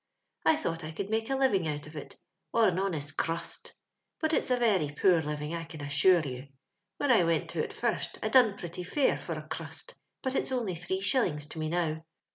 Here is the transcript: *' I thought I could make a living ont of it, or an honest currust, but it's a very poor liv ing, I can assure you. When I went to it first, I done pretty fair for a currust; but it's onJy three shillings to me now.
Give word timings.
*' 0.27 0.45
I 0.51 0.55
thought 0.55 0.83
I 0.83 0.89
could 0.89 1.11
make 1.11 1.29
a 1.29 1.35
living 1.35 1.67
ont 1.67 1.85
of 1.85 1.95
it, 1.95 2.17
or 2.51 2.67
an 2.67 2.79
honest 2.79 3.17
currust, 3.17 3.75
but 4.19 4.33
it's 4.33 4.49
a 4.49 4.57
very 4.57 4.89
poor 4.89 5.21
liv 5.21 5.43
ing, 5.43 5.53
I 5.53 5.63
can 5.63 5.79
assure 5.81 6.21
you. 6.23 6.47
When 6.97 7.11
I 7.11 7.23
went 7.23 7.51
to 7.51 7.63
it 7.63 7.71
first, 7.71 8.17
I 8.23 8.29
done 8.29 8.57
pretty 8.57 8.83
fair 8.83 9.15
for 9.15 9.33
a 9.33 9.47
currust; 9.47 9.93
but 10.23 10.33
it's 10.33 10.49
onJy 10.49 10.79
three 10.83 11.01
shillings 11.01 11.45
to 11.49 11.59
me 11.59 11.69
now. 11.69 12.03